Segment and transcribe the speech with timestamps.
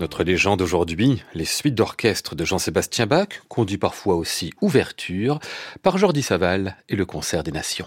[0.00, 5.40] Notre légende aujourd'hui, les suites d'orchestre de Jean-Sébastien Bach, conduit parfois aussi Ouverture,
[5.82, 7.86] par Jordi Saval et le Concert des Nations.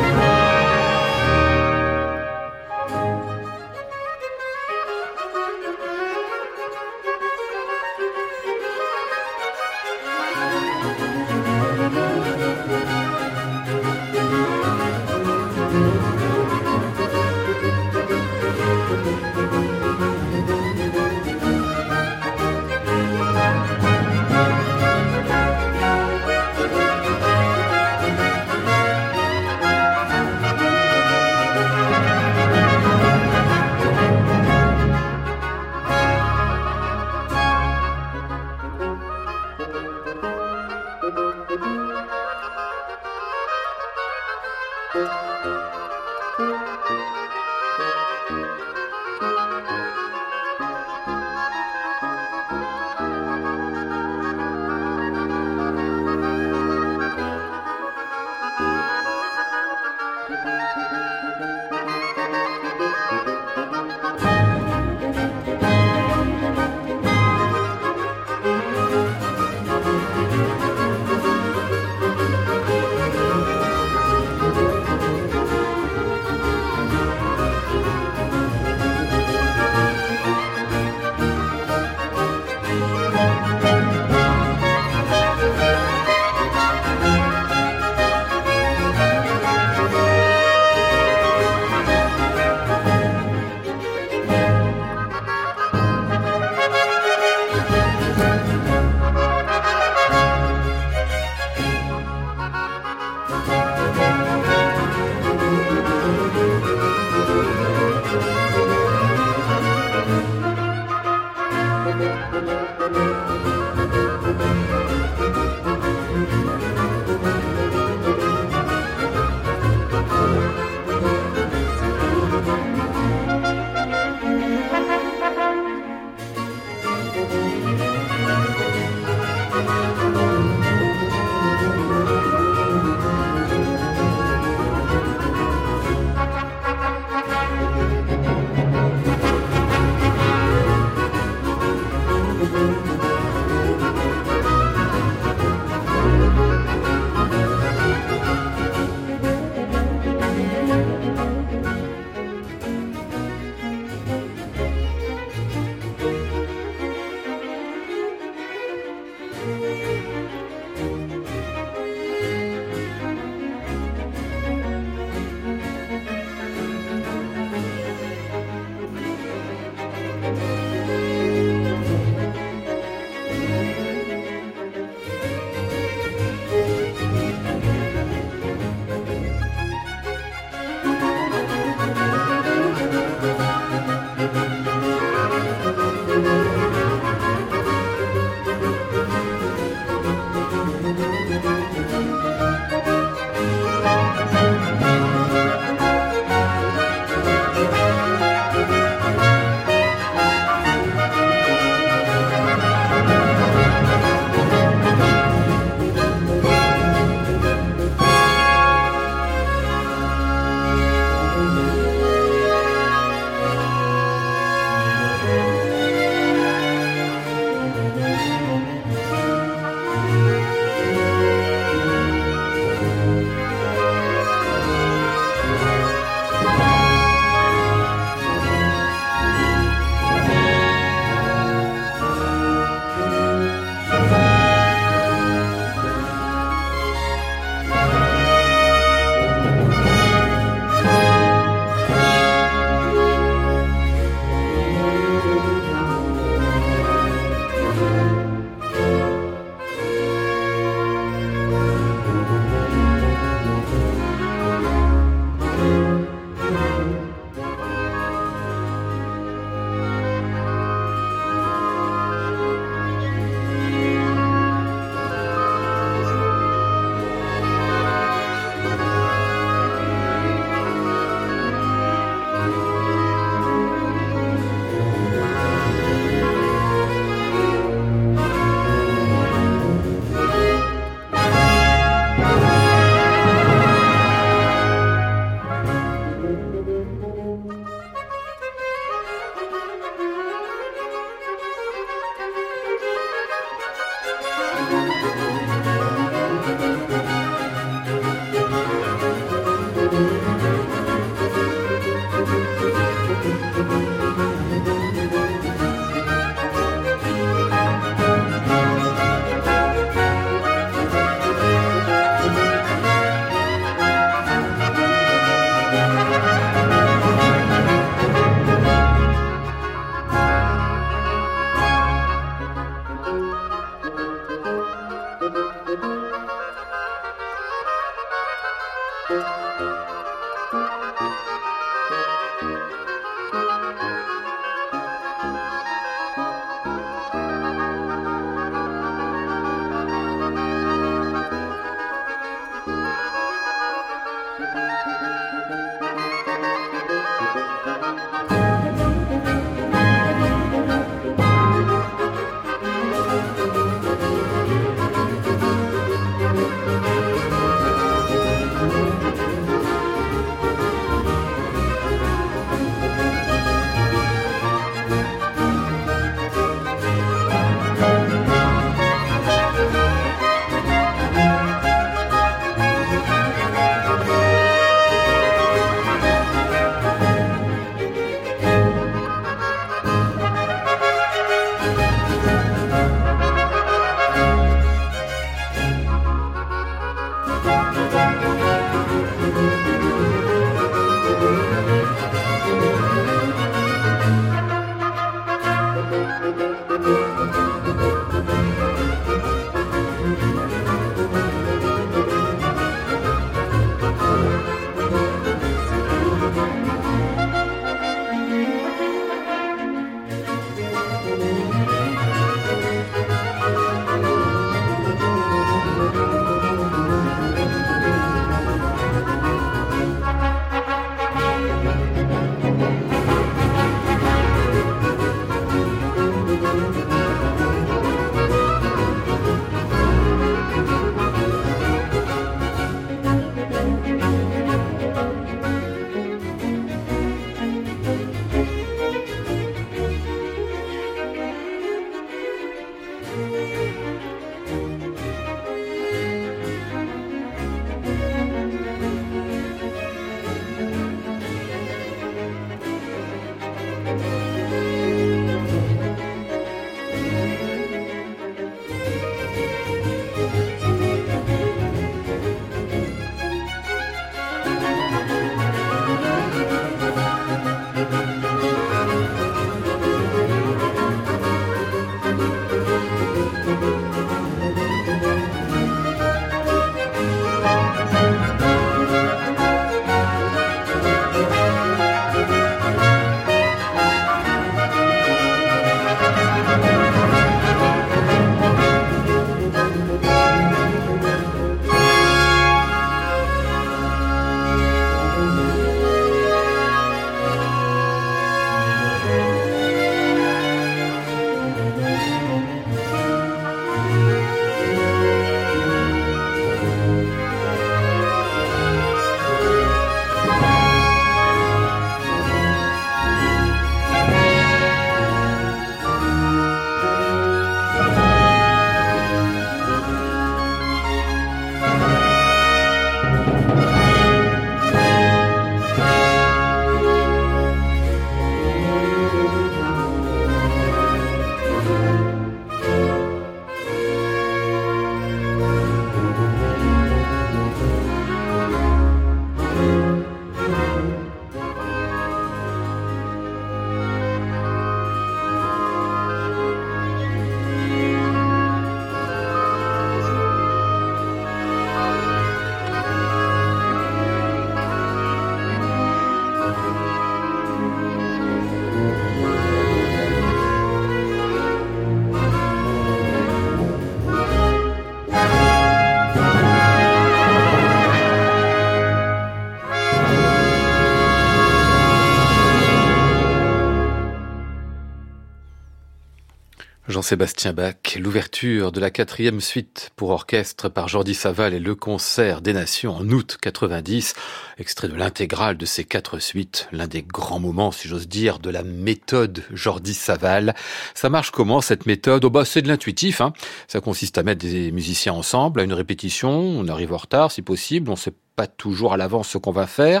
[576.88, 582.40] Jean-Sébastien Bach, l'ouverture de la quatrième suite pour orchestre par Jordi Saval et le concert
[582.40, 584.14] des Nations en août 90,
[584.58, 588.48] extrait de l'intégrale de ces quatre suites, l'un des grands moments, si j'ose dire, de
[588.48, 590.54] la méthode Jordi Saval.
[590.94, 592.24] Ça marche comment cette méthode?
[592.24, 593.34] Oh bah c'est de l'intuitif, hein.
[593.68, 597.42] ça consiste à mettre des musiciens ensemble à une répétition, on arrive en retard si
[597.42, 600.00] possible, on sait pas toujours à l'avance ce qu'on va faire.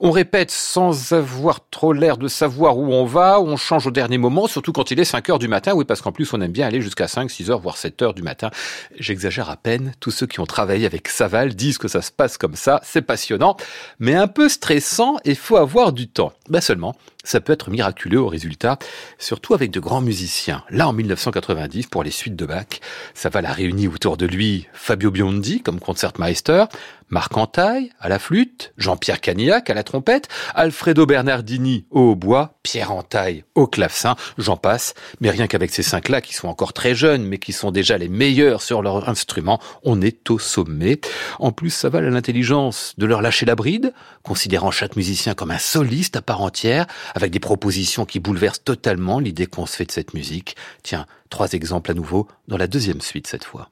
[0.00, 4.18] On répète sans avoir trop l'air de savoir où on va, on change au dernier
[4.18, 5.72] moment, surtout quand il est 5 heures du matin.
[5.72, 8.14] Oui, parce qu'en plus, on aime bien aller jusqu'à 5, 6 heures, voire 7 heures
[8.14, 8.50] du matin.
[8.98, 9.92] J'exagère à peine.
[10.00, 12.80] Tous ceux qui ont travaillé avec Saval disent que ça se passe comme ça.
[12.82, 13.56] C'est passionnant,
[14.00, 16.32] mais un peu stressant et faut avoir du temps.
[16.48, 18.78] Ben seulement, ça peut être miraculeux au résultat,
[19.18, 20.62] surtout avec de grands musiciens.
[20.70, 22.66] Là, en 1990, pour les suites de Bach,
[23.14, 26.64] Saval a réuni autour de lui Fabio Biondi comme concertmeister,
[27.08, 32.90] Marc Antaille à la flûte, Jean-Pierre Canillac à la trompette, Alfredo Bernardini au hautbois, Pierre
[32.90, 34.94] Antaille au clavecin, j'en passe.
[35.20, 38.08] Mais rien qu'avec ces cinq-là, qui sont encore très jeunes, mais qui sont déjà les
[38.08, 41.00] meilleurs sur leur instrument, on est au sommet.
[41.38, 43.92] En plus, ça va à l'intelligence de leur lâcher la bride,
[44.24, 49.20] considérant chaque musicien comme un soliste à part entière, avec des propositions qui bouleversent totalement
[49.20, 50.56] l'idée qu'on se fait de cette musique.
[50.82, 53.70] Tiens, trois exemples à nouveau dans la deuxième suite cette fois.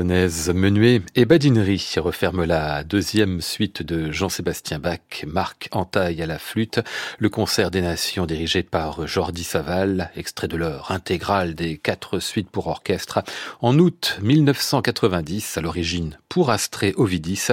[0.00, 6.80] Et Badinerie referme la deuxième suite de Jean-Sébastien Bach, Marc Entaille à la flûte,
[7.18, 12.50] le concert des nations dirigé par Jordi Saval, extrait de l'heure intégrale des quatre suites
[12.50, 13.24] pour orchestre,
[13.60, 17.48] en août 1990, à l'origine pour Astrée Ovidis,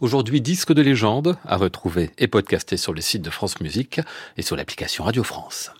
[0.00, 4.00] aujourd'hui disque de légende, à retrouver et podcasté sur le site de France Musique
[4.38, 5.70] et sur l'application Radio France.